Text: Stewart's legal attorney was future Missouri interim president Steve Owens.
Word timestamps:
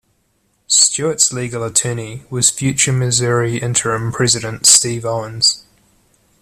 Stewart's 0.65 1.31
legal 1.31 1.63
attorney 1.63 2.23
was 2.31 2.49
future 2.49 2.91
Missouri 2.91 3.57
interim 3.59 4.11
president 4.11 4.65
Steve 4.65 5.05
Owens. 5.05 5.63